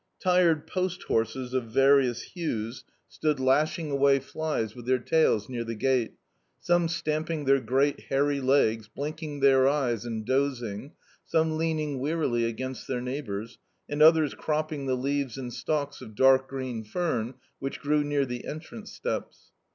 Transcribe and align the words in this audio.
Tired 0.19 0.65
post 0.65 1.03
horses 1.03 1.53
of 1.53 1.65
various 1.65 2.23
hues 2.23 2.83
stood 3.07 3.39
lashing 3.39 3.91
away 3.91 4.17
flies 4.17 4.73
with 4.75 4.87
their 4.87 4.97
tails 4.97 5.47
near 5.47 5.63
the 5.63 5.75
gate 5.75 6.15
some 6.59 6.87
stamping 6.87 7.45
their 7.45 7.59
great 7.59 8.05
hairy 8.09 8.39
legs, 8.41 8.87
blinking 8.87 9.41
their 9.41 9.67
eyes, 9.67 10.03
and 10.03 10.25
dozing, 10.25 10.93
some 11.23 11.55
leaning 11.55 11.99
wearily 11.99 12.45
against 12.45 12.87
their 12.87 12.99
neighbours, 12.99 13.59
and 13.87 14.01
others 14.01 14.33
cropping 14.33 14.87
the 14.87 14.95
leaves 14.97 15.37
and 15.37 15.53
stalks 15.53 16.01
of 16.01 16.15
dark 16.15 16.47
green 16.47 16.83
fern 16.83 17.35
which 17.59 17.79
grew 17.79 18.03
near 18.03 18.25
the 18.25 18.47
entrance 18.47 18.91
steps. 18.91 19.51